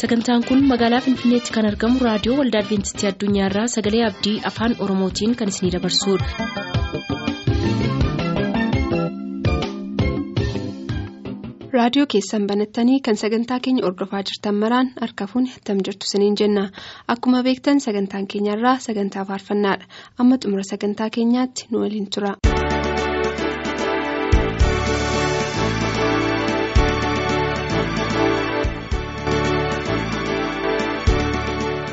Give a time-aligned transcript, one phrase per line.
[0.00, 5.54] sagantaan kun magaalaa finfinneetti kan argamu raadiyoo waldaa adventistii addunyaarraa sagalee abdii afaan oromootiin kan
[5.54, 7.28] isinidabarsudha.
[11.76, 16.64] raadiyoo keessan banattanii kan sagantaa keenya ordofaa jirtan maraan harka fuuni attam jirtu siniin jenna
[17.14, 19.90] akkuma beektan sagantaan keenyarraa sagantaa faarfannaadha
[20.24, 22.32] amma xumura sagantaa keenyaatti nu waliin tura.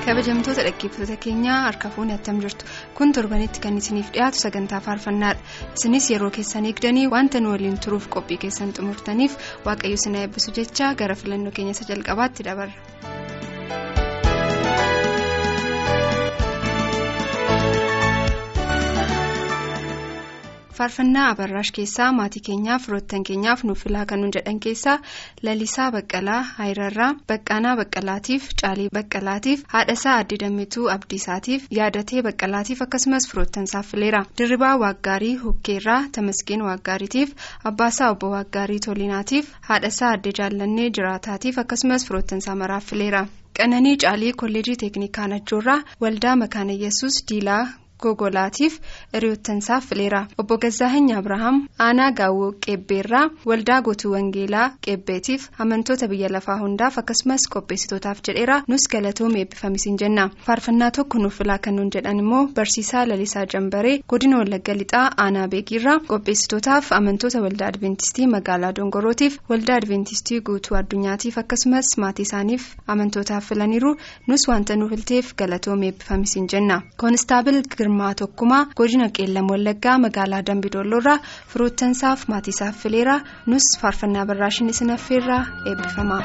[0.05, 2.65] Kabajamtoota dhaggeeffattoota keenyaa harka fuuni attam jirtu
[2.99, 8.07] kun torbanitti kan isiniif dhiyaatu sagantaa faarfannaadha isinis yeroo keessan eegdanii wanta nu waliin turuuf
[8.17, 9.37] qophii keessan xumurtaniif
[9.69, 13.14] waaqayyo isin eebbisu jecha gara filannoo keenya isa jalqabaatti dabarra.
[20.77, 24.95] Faarfannaa abarraash keessaa maatii keenyaaf firoottan keenyaaf nuuf filaa kan jedhan keessaa
[25.47, 33.91] lalisaa baqqalaa hayirarraa baqqaanaa baqqalaatiif caalii baqqalaatiif haadhasaa addee dammituu abdiisaatiif yaadatee baqqalaatiif akkasumas firoottansaaf
[33.93, 37.33] fileera dirribaa waaggaarii hukkeerraa tamasgeen waaggaariitiif
[37.71, 43.23] abbaasaa obbo waaggaarii tolinaatiif haadhasaa addee jaallannee jiraataatiif akkasumas firoottansaa maraaf fileera
[43.59, 47.63] qananii caalii kolleejii teeknikaa najjoorraa waldaa makaana yesus diilaa.
[48.03, 48.79] Gogolaatiif
[49.13, 51.57] hiriyoottansaaf fileera obbo Gazaahany Abrahaam
[51.87, 58.87] aanaa gaawoo qeebbeerraa waldaa gootuu wangeelaa qeebbeetiif amantoota biyya lafaa hundaaf akkasumas qopheessitootaaf jedheera nus
[58.95, 64.37] galatoom eebbifamisiin jenna faarfannaa tokko nuuf filaa kan nuun jedhan immoo barsiisaa lalisaa jambaree godina
[64.41, 71.93] wallagga lixaa aanaa beekiirraa qopheessitootaaf amantoota waldaa adventistii magaalaa dongorootiif waldaa adventistii guutuu addunyaatiif akkasumas
[72.05, 73.95] maatii isaaniif amantootaaf filaniiru
[74.27, 76.81] nus wanta nuuf filteef galatoom eebbifamisiin jenna
[77.85, 81.17] girmaa tokkumaa godina qeellam wallaggaa magaalaa dambidoolloorraa
[81.53, 83.17] firoottansaaf maatiisaaf fileera
[83.53, 86.19] nus faarfannaa barraashin isin affeerraa eebbifama.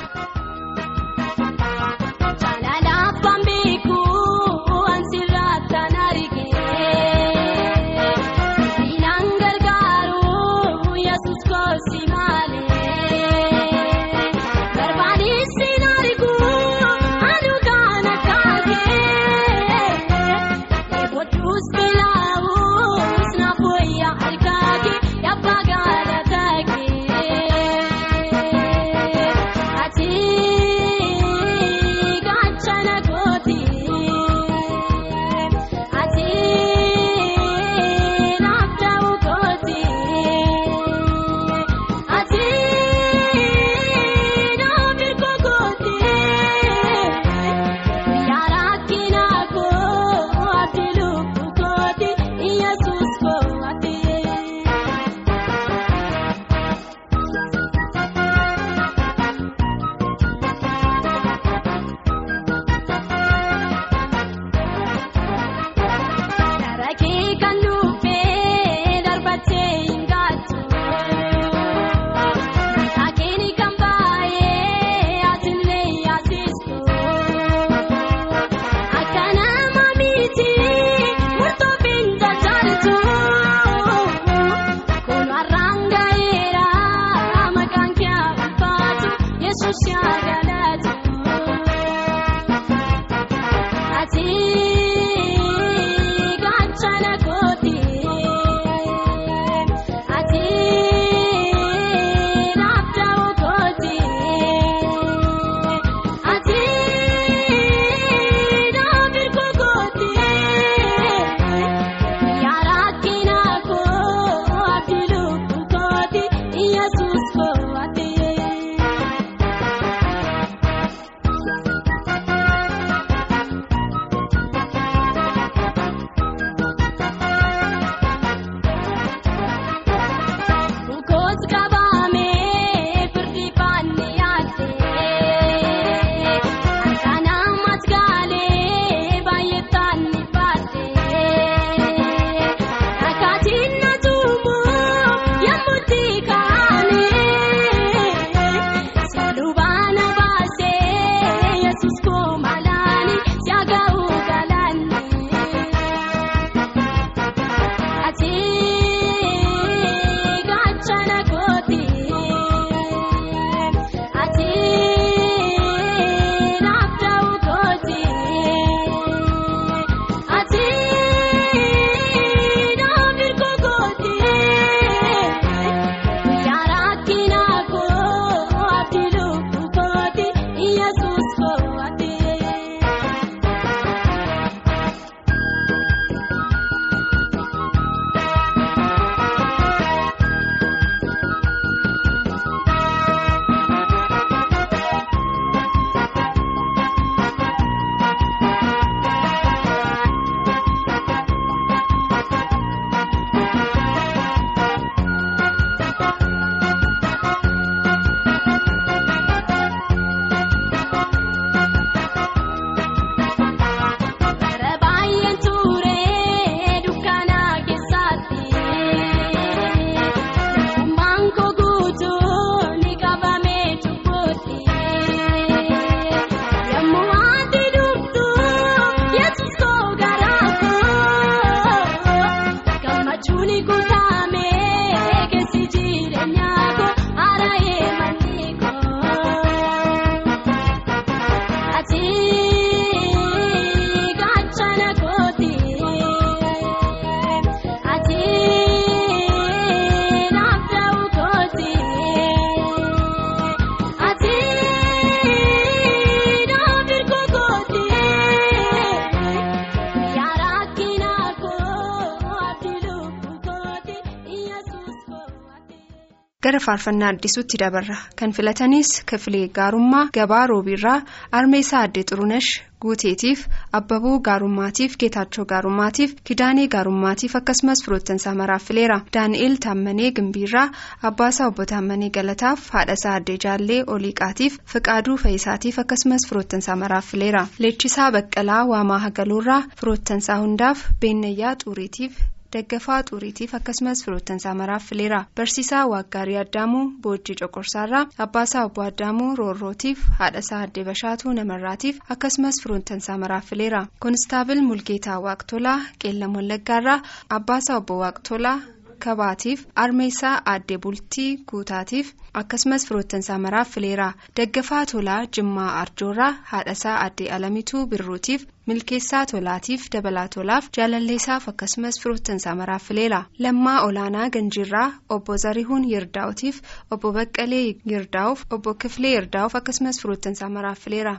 [266.61, 271.03] Gara faarfannaa addisuutti dabarra kan filatanis kifilee gaarummaa gabaa roobiirraa
[271.39, 272.49] armeessaa addee xurunesh
[272.85, 273.45] guuteetiif
[273.79, 280.67] abbabuu gaarummaatiif geetaachoo gaarummaatiif kidaanee gaarummaatiif akkasumas firoottansaa maraaf fileera daani'eel taammanee gimbiirraa
[281.11, 288.11] abbaasaa obbo taammanee galataaf haadhasaa addee jaallee oliiqaatiif fiqaaduu fayyisaatiif akkasumas firoottansaa maraaf fileera leechisaa
[288.19, 292.12] baqqalaa waamaa hagaluurraa firoottansaa hundaaf beennayyaa xuuriitiif.
[292.55, 300.02] Daggafaa xuuriitiif akkasumas firoottansaa maraaf fileera barsiisaa waaggaarii addaamuu boojjii coqorsaarraa abbaasaa obbo addaamuu roorrootiif
[300.19, 307.00] haadhasaa addee bashaatuu namarraatiif akkasumas firoottansaa maraaf fileera koonistaabil mulgeetaa waaqtolaa qeellam wallaggaarraa
[307.38, 308.58] abbaasaa obbo waaqtolaa
[309.05, 312.12] kabaatiif armeessaa addee bultii guutaatiif
[312.43, 314.08] akkasumas firoottansaa maraaf fileera
[314.41, 322.55] daggafaa tolaa jimmaa arjoorraa haadhasaa addee alamituu birruutiif milkeessaa tolaatiif dabalaa tolaaf jaalalleessaaf akkasumas firoottansaa
[322.62, 326.61] maraaf fileera lammaa olaanaa ganjiirraa obbo zarihuun yirdaa'utiif
[326.91, 331.17] obbo baqqalee yirdaa'uuf obbo kifilee yirdaa'uuf akkasumas firoottansaa maraaf fileera.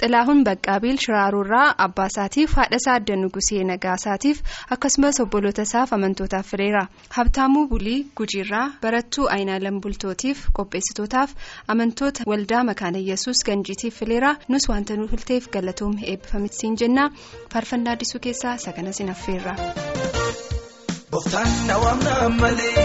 [0.00, 4.38] xilaahuun baqqaabiil shiraaruurraa abbaa isaatiif haadha isaa adda nugusee nagasaatiif
[4.76, 6.82] akkasumas obboloota isaaf amantootaaf fireera
[7.16, 11.30] habtaamuu bulii gujiirraa barattuu aayinaalan bultootiif qopheessitootaaf
[11.74, 17.10] amantoota waldaa makaana yesuus ganjiitiif fileera nus wanta nu filteef galatoomii eebbifamisiin jenna
[17.54, 19.54] faarfannaa addisuu keessaa saganas hin affeerra.
[21.12, 22.84] Booftaan nawaamnaa malee,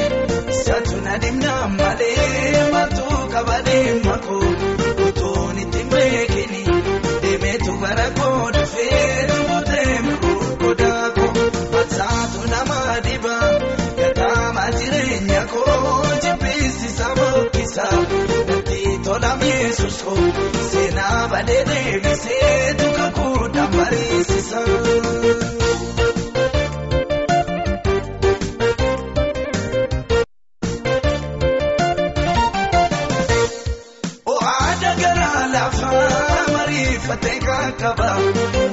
[0.65, 3.03] saaxilaa deemnaa malee, maaltu
[3.33, 4.84] qabadee makuun.
[17.75, 20.27] gosa dandeettii tola mi'eessus hoo
[20.71, 24.61] seenaa balee deebisee duukaa kuudhaan bareessisa.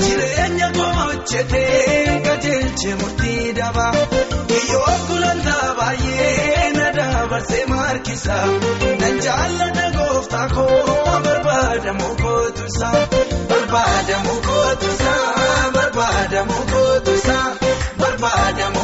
[0.02, 3.92] Jireenya gochitee gajeelche murtii dabaa.
[4.52, 8.36] Kiyyoo gulantaa baay'ee na dabarsee markisa
[9.02, 12.90] nan jaalladha gooftaa koo barbaadamu kootusa
[13.52, 15.14] barbaadamu kootusa
[15.76, 17.38] barbaadamu kootusa
[18.02, 18.81] barbaadamu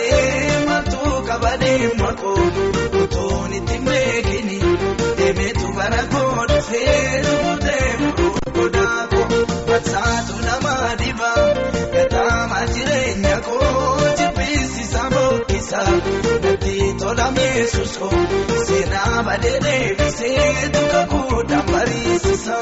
[0.00, 2.44] adeemnaa malee maatuu kabalee makoo
[3.02, 4.58] utuun itti beekini
[5.18, 9.40] deemeetu bara koo dhufee dubbutee mirguu godaa koo
[9.70, 11.44] matsaatu nama dibaa
[11.94, 15.82] gataama jireenya koo jibbisiisa boqqisa
[16.44, 18.24] natti tola mi'eessus koo
[18.70, 22.56] seenaa badee deebisee tuka kuudhaan bariisisa.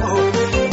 [0.00, 0.22] Koo.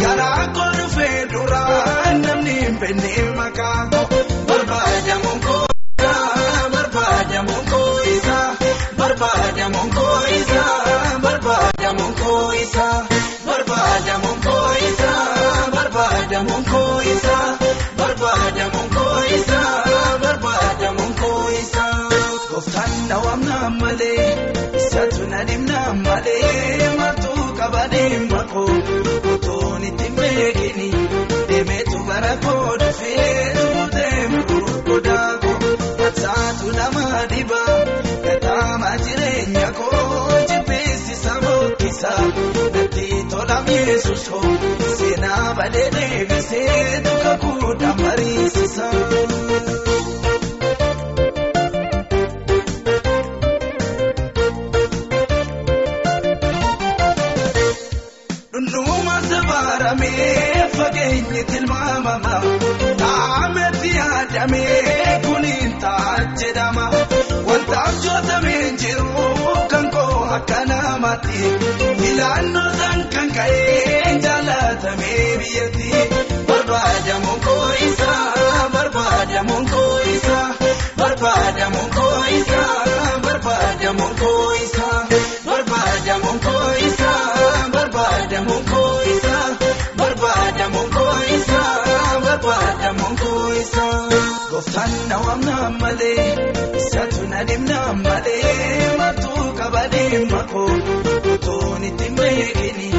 [0.01, 4.22] Garaa koo dhufee duraa namni hin beekne maqaa koo.
[4.50, 5.65] Barbaadamu koo
[6.05, 8.48] isaa barbaadamu koo isaa
[9.00, 10.77] barbaadamu koo isaa
[11.25, 12.96] barbaadamu koo isaa
[13.48, 15.27] barbaadamu koo isaa.
[15.75, 17.48] barbaadamu koo isaa
[18.00, 19.74] barbaadamu koo isaa
[20.24, 21.96] barbaadamu koo isaa
[22.51, 24.50] gooftaan naawwamnaa malee
[27.94, 28.68] deemaa koo
[29.34, 30.90] utuun itti beekini
[31.50, 33.54] deemeetu bara koo dhufee
[33.96, 34.42] deemu
[34.90, 35.60] godhaa koo
[36.22, 37.78] taatu nama dibaa
[38.26, 42.14] gataama jireenya koo jibbeessi sabookisa
[42.76, 44.42] natti tola mi'eessuso
[44.98, 48.94] seenaa balee deebisee duukaa kudhan mariisisaa.
[60.78, 62.34] Fageenyi tilmaamama
[63.04, 66.86] taametti yaadamee kuniin ta'a jedhama
[67.50, 69.28] wanta abjootamee jiru
[69.74, 71.40] kan koo akka namaatti
[72.01, 75.90] filannoo san kan ka'ee jaalatamee biyyatti
[76.51, 80.48] barbaadamu koo isaa barbaadamu koo isaa
[81.01, 81.81] barbaadamu
[94.82, 96.24] Gooftaan na waamnaan malee
[96.80, 100.72] isaatu na dhimnaan malee martuu qabadee makoo
[101.34, 102.90] utuun ittiin beekini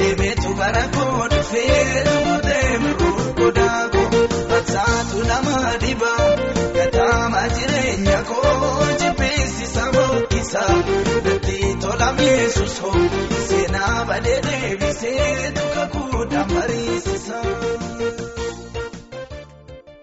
[0.00, 4.20] deemeetu gara koo dhufee dhugutee miruu godaa koo
[4.50, 6.28] matsaatu nama dhibaa
[6.76, 10.64] gataama jireenya koo jibbeessisa mookisa
[11.24, 12.96] natti tola mi'eessusoo
[13.48, 17.21] seenaa badee deebisee tuka kuudhaan mariisisa.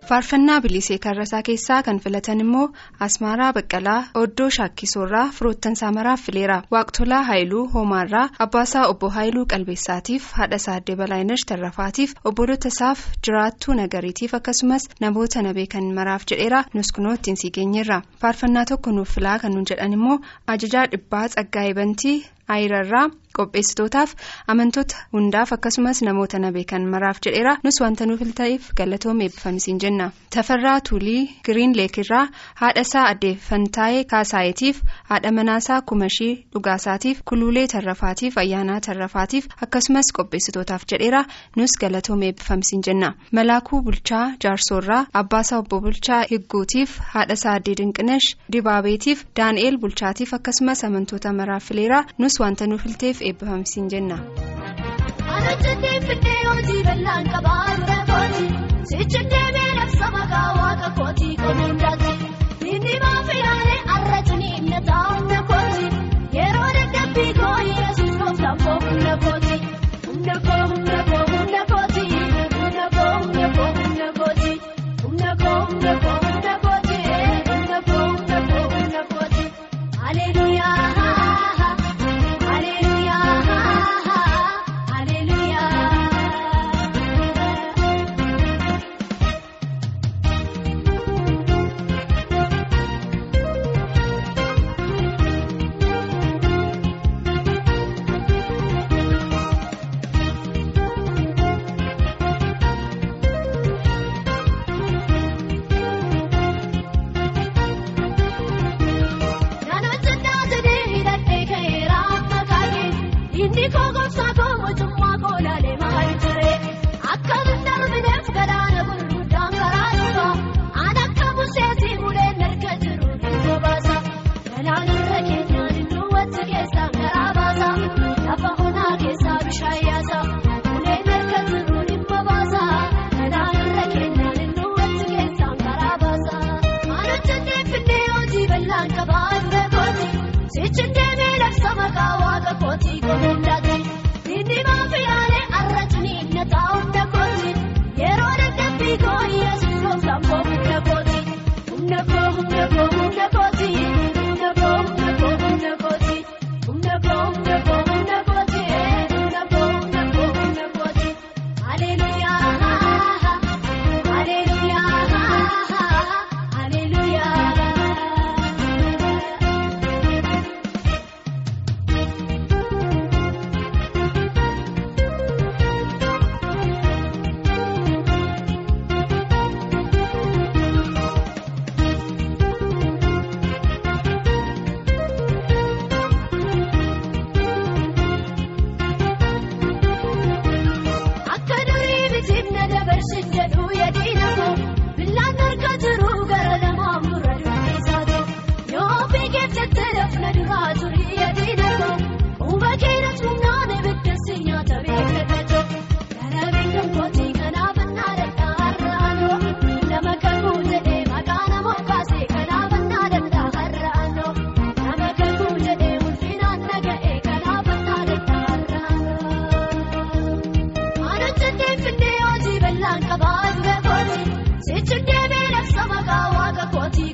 [0.10, 2.68] Faarfannaa bilisee karrasaa keessaa kan filatan immoo
[3.06, 10.76] asmaaraa baqqalaa oddoo shaakkisoorraa firoottan saamaraaf fileera waaqtolaa haayiluu hoomaarraa abbaasaa obbo haayiluu qalbeessaatiif haadhasaa
[10.80, 17.14] addee balaayinesh tarrafaatiif obbolota isaaf jiraattuu nagariitiif akkasumas namoota na beekan maraaf jedheera nus kunoo
[17.20, 17.54] ittiin sii
[18.22, 20.20] faarfannaa tokko nuuf filaa kan nuun jedhan immoo
[20.56, 22.18] ajajaa dhibbaa tsaggaa'ee bantii
[22.56, 24.14] ayirarraa qopheessitootaaf
[24.52, 27.54] amantoota hundaaf akkasumas namoota na beekan maraaf jedheera.
[27.64, 30.08] Nus wanta nuuf ta'eef galatoom eebbifamisiin jenna.
[30.36, 32.24] Tafarraa tuulii giriin leekirraa
[32.62, 41.24] haadha isaa addeeffantaa'ee kaasaayetiif haadha manaasaa kumashii dhugaasaatiif kuluulee tarrafaatiif ayyaanaa tarrafaatiif akkasumas qopheessitootaaf jedheera.
[41.56, 43.14] Nus galatoom eebbifamisiin jenna.
[43.32, 50.84] Malaakuu bulchaa jaarsoorraa abbaasaa obbo bulchaa higguutiif haadha isaa addee dinqinesh dibaabeetiif daani'eel bulchaatiif akkasumas
[50.84, 52.04] amantoota maraaf fileera.
[52.18, 54.18] Nus wanta nuuf ta'eef eebbifamisiin jenna.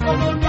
[0.06, 0.45] Thank you.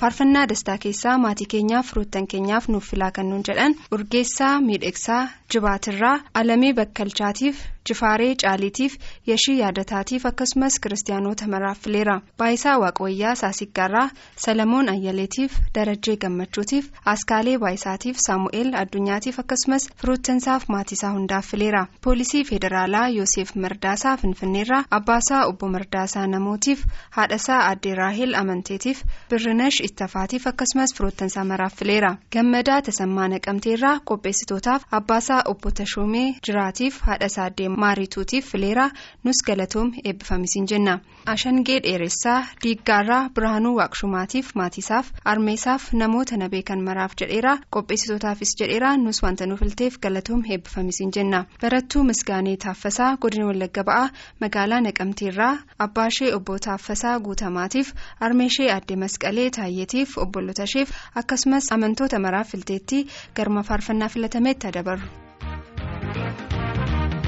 [0.00, 5.20] Faarfannaa dastaa keessaa maatii keenyaaf firoottan keenyaaf nuuf filaa kan nuun jedhan urgeessaa miidhagsaa
[5.54, 8.96] jibaatirraa alamii bakkalchaatiif jifaaree caaliitiif
[9.30, 14.08] yeshii yaadataatiif akkasumas kiristaanoota maraaf fileera baayisaa waaqwayyaa saasiggaarraa
[14.44, 23.08] salamoon ayyaleetiif darajjee gammachuutiif askaalee baayisaatiif saamu'eel addunyaatiif akkasumas firoottansaaf maatiisaa hundaaf fileera poolisii federaalaa
[23.18, 26.84] yoosef mardaasaa finfinneerraa abbaasaa obbo mardaasaa namootiif
[27.18, 35.42] haadhasaa addee raahel amanteetiif birrinash ittafaatiif akkasumas firoottansaa maraaf fileera gammadaa tasammaa naqamteerraa qopheessitootaaf abbaasaa
[35.52, 38.86] obbo tashoomee jiraatiif haadhasaa addee maariituutiif fileera
[39.24, 40.94] nus galatoom eebbifamisiin jenna
[41.34, 49.22] ashangee dheeressaa diiggaarraa birhaanuu waaqshumaatiif maatiisaaf armeesaaf namoota na beekan maraaf jedheera qopheessitootaafis jedheera nus
[49.26, 54.08] wanta nuuf ilteef galatoom eebbifamisiin jenna barattuu misgaanee taaffasaa godina wallagga ba'aa
[54.46, 55.52] magaalaa naqamteerraa
[55.88, 57.92] abbaashee obbo taaffasaa guutamaatiif
[58.28, 60.90] armeeshee addee masqalee taayyeetiif obbolootasheef
[61.22, 63.06] akkasumas amantoota maraaf filteetti
[63.36, 65.08] garma faarfannaa filatametti dabarru.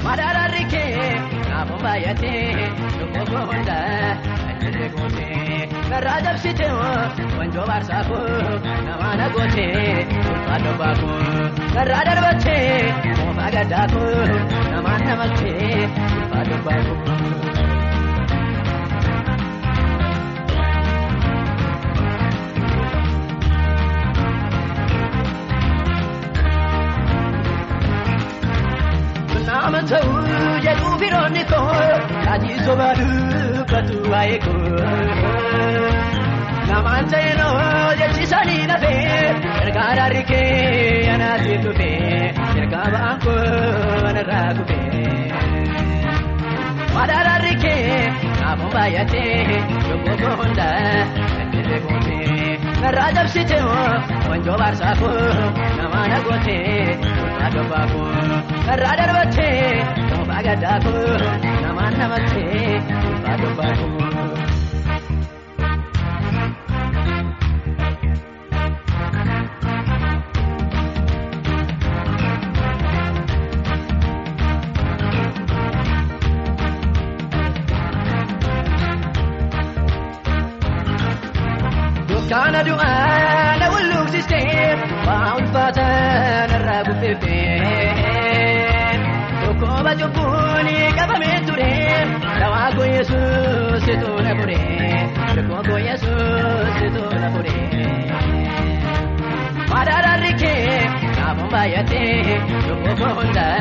[0.07, 1.07] Madaarri kee
[1.49, 2.67] naafuu baay'atee
[3.15, 4.11] lubbuu hundaa
[4.51, 5.57] ajjirri gootee
[5.91, 6.69] garraa jabsitee
[7.39, 8.21] wanjoo baarsaakuu
[8.87, 9.73] nama na gootee
[10.31, 11.19] ulfaadho baakuu
[11.75, 12.63] garraa darbattee
[13.19, 14.15] moofaa gaddaakuu
[14.71, 15.73] namaan namattee
[16.21, 17.46] ulfaadho baakuu.
[29.57, 30.19] Nama ta'uu
[30.65, 31.77] jedhu firoonni koo
[32.25, 34.57] taajii soba dubbatu waa'ee koo.
[36.69, 39.23] Namaan ta'e noo jechisanii nafee
[39.63, 40.45] ergaa daarri kee
[41.15, 42.21] anaatti dhufee
[42.61, 45.05] ergaa ba'aan koo narraa kufee.
[46.95, 47.99] Madaarri kee
[48.41, 49.61] naafuu baay'atee
[50.23, 50.95] koo hundaa
[51.35, 52.59] kan jirre gootee.
[52.83, 53.63] Garraa jabsitee
[54.29, 55.15] wanjoo baarsaakuu
[55.81, 56.97] nama na gootee
[57.37, 58.05] ulfaadho baakuu.
[58.67, 61.03] Garraa darbattee moofaa gaddaakuu
[61.65, 62.71] namaan namattee
[63.09, 64.11] ulfaadho baakuu.
[82.31, 83.06] Kana du'aa
[87.07, 88.99] narraa guddifee
[89.45, 90.67] tokkooba cubbuun
[90.97, 91.71] qabamee ture
[92.41, 94.59] dawaa koo yesuus situ na fure
[95.35, 97.55] tokkoo koo yesuus situ na fure.
[99.71, 100.77] Madaarri kee
[101.17, 103.55] naafuu baay'atee lubbuu koo hundaa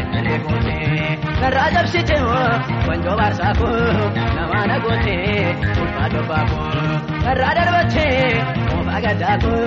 [0.00, 2.20] ajjiree gootee garraa jabsitee
[2.88, 3.76] wanjoo baarsaakuu
[4.36, 6.66] nama na gootee ulfaadho baakuu.
[7.24, 9.64] Garraa darbattee moofaa gaddaakuu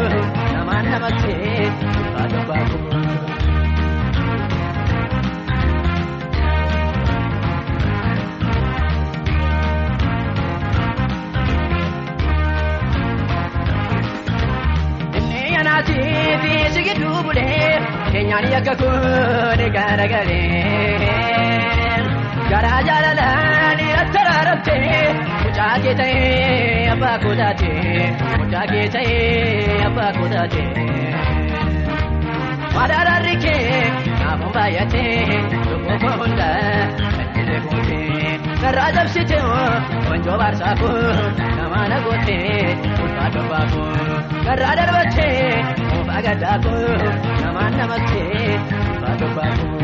[0.54, 2.90] namaan namattee ulfaadho baakuu.
[2.94, 3.01] Inni
[15.82, 21.10] yaanatii fi sigidduu bulee keenyaan yakka kun garagalee.
[22.50, 25.14] Garaa jaalalaan attaraarabtee
[25.44, 30.68] mucaa kee ta'ee abbaa koo taatee mucaa kee ta'ee abbaa koo taatee.
[32.76, 33.82] Madaarri kee
[34.20, 36.56] naafuu baay'atee lubbuu koo hundaa
[37.22, 39.42] ajjiree gootee garraa jabsitee
[40.10, 40.96] wanjoo baarsaakuu
[41.40, 41.61] nama
[41.92, 43.88] na gootee ulfaadho baakuu
[44.48, 46.84] garraa darbattee moofaa gaddaakuu
[47.44, 48.46] namaan namattee
[48.92, 49.80] ulfaadho baakuu.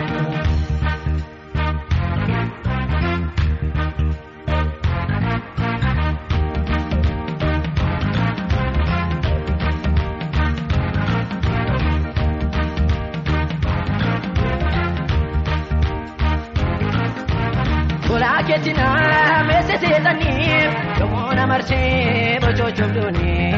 [21.57, 23.53] Marsee bocochuuf doonii.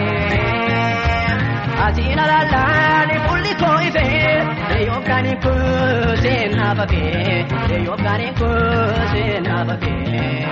[1.85, 7.45] Asiin alaalaan fuulli koo ifee yookaan kuusee naafafee
[7.85, 10.47] yookaan kuusee naafafee.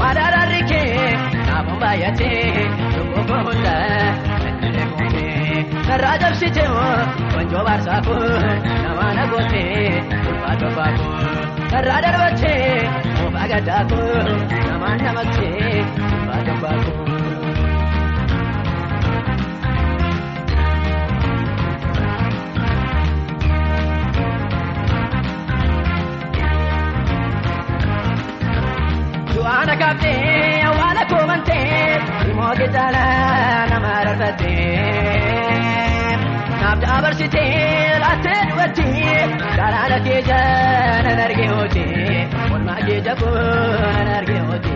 [0.00, 2.68] Madaarri kee naafuu baay'atee
[3.28, 3.80] koo hundaa
[5.88, 6.64] narraa cabsite
[7.36, 8.22] wanjoo baarsaa kun
[8.84, 9.64] nama na goote
[10.28, 12.54] ulfaa tobbaa kun narraa darbatte
[13.18, 15.48] moofaa gaddaa kun nama namatte
[16.16, 17.14] ulfaa tobbaa kun.
[29.34, 31.64] Du'aana kaaftee awwaala koomantee
[32.30, 33.02] immoo gitaala
[33.72, 35.65] nama rarrattee
[36.66, 38.86] naaf dabarsitee laattee dhugatti
[39.58, 41.84] galaana kee jaanan argee hooti
[42.52, 44.74] walmaa kee jabuun argee hooti.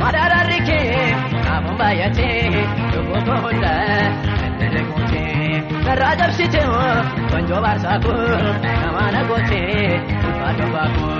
[0.00, 1.06] Madaarri kee
[1.46, 2.64] kaafuun baay'atee
[2.94, 3.72] lubbuu koo hunda
[4.40, 6.62] dandeenye gootee narraa cabsite
[7.32, 8.20] wanjoo baarsaa kun
[8.64, 9.86] nama na gootee
[10.28, 11.14] ulfaa tobbaa kun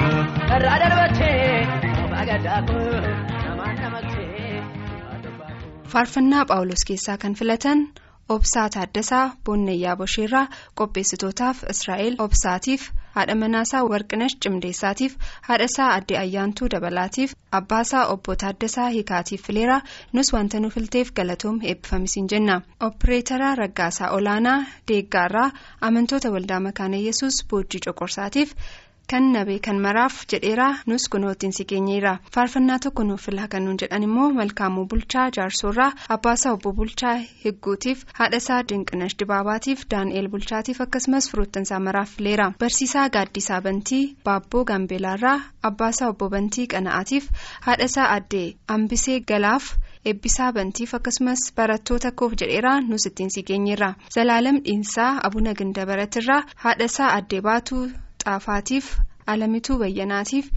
[0.50, 3.08] narraa darbattee moofaa gaddaa kun
[3.46, 5.88] nama namattee ulfaa tobbaa kun.
[5.94, 7.78] faarfannaa phaawulos keessaa kan filatan
[8.34, 10.46] obsaa taaddasaa boonnayyaa bosheerraa
[10.80, 12.82] qopheessitootaaf israa'el obsaatiif
[13.16, 15.16] haadha manaasaa warqinash cimdeessaatiif
[15.48, 19.78] haadhasaa addee ayyaantuu dabalaatiif abbaasaa obbo taaddasaa hiikaatiif fileera
[20.18, 24.58] nus wanta nu filteef galatoom eebbifamisiin jenna oppireetaraa raggaasaa olaanaa
[24.92, 25.48] deeggaarraa
[25.90, 28.54] amantoota waldaa makaana yesus boojii coqorsaatiif.
[29.10, 33.78] Kan nabee kan maraaf jedheeraa nus kunoottiin si keenyeera faarfannaa tokko nuuf filaa kan nuun
[33.82, 41.30] jedhan immoo malkaamuu bulchaa jaarsoorraa abbaasaa obbo bulchaa higguutiif haadhasaa dinqinash dibaabaatiif daani'eel bulchaatiif akkasumas
[41.30, 45.38] firoottansaa maraaf fileera barsiisaa gaaddisaa bantii baabboo gaambeelaarraa
[45.70, 47.30] abbaasaa obbo bantii qana'aatiif
[47.68, 48.46] haadhasaa addee
[48.76, 49.72] ambisee galaaf
[50.12, 57.10] eebbisaa bantiif akkasumas barattoota koof jedheeraa nus ittiin si keenyeera zalaalam dhiinsaa abuna gindabaratirraa haadhasaa
[57.18, 57.84] addee baatuu.
[58.24, 58.86] Xaafaatiif
[59.26, 60.50] alamituu bayyanaatiif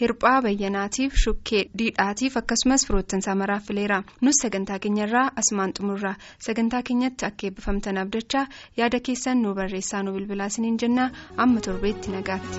[0.00, 3.98] hirphaa bayyanaatiif shukkee diidhaatiif akkasumas firoottansaa maraaf fileera
[4.28, 6.14] nus sagantaa keenyarraa asumaan xumurra.
[6.46, 8.46] Sagantaa keenyatti akka eebbifamtan abdachaa
[8.80, 11.10] yaada keessan nu barreessaa nu bilbilaa isiniin jenna.
[11.36, 12.58] Amma torbeetti nagaatti.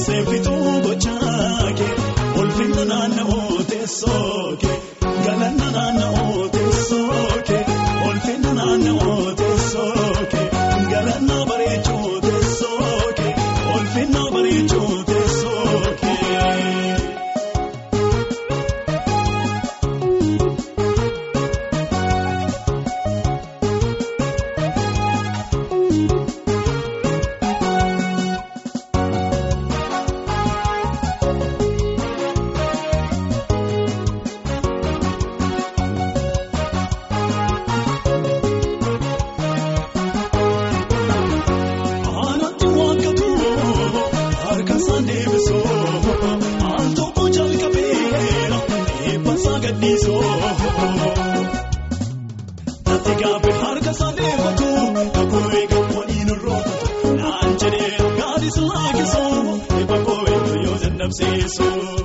[0.00, 1.88] Odeessee bituu gochaake
[2.42, 4.70] odeessee bituu gochaake
[5.24, 6.39] galanna naanna'uu teessooke
[61.00, 61.99] eebba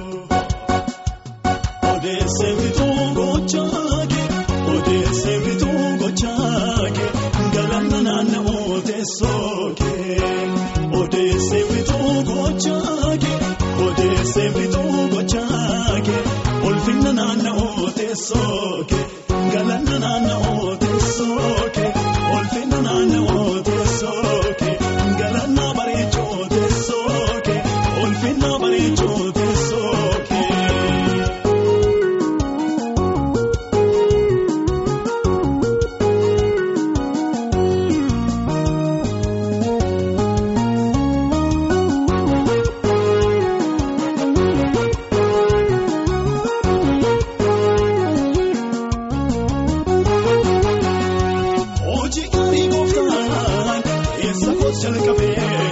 [54.76, 55.65] eessa koos jalqabee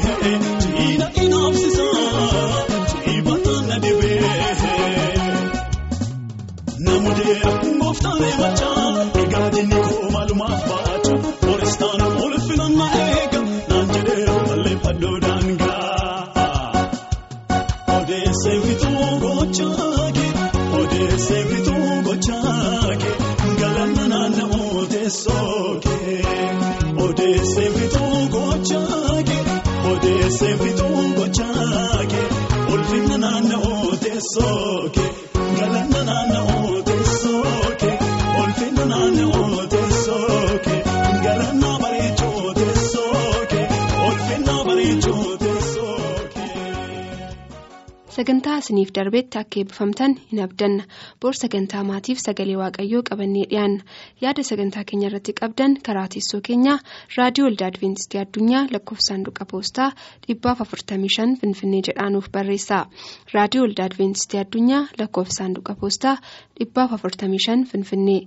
[48.63, 50.83] isiniif darbetti akka eebbifamtan hin abdanna.
[51.21, 53.83] Boor sagantaa maatiif sagalee waaqayyoo qabannee dhiyaanna
[54.25, 56.77] yaada sagantaa keenya irratti qabdan karaa teessoo keenyaa
[57.17, 59.89] raadiyoo waldaa adventistii addunyaa lakkoofsaanduqa poostaa
[60.27, 62.85] 455 finfinnee jedhaanuuf barreessa.
[63.33, 66.17] Raadiyoo waldaa adventistii addunyaa lakkoofsaanduqa poostaa
[66.59, 68.21] 455 finfinnee.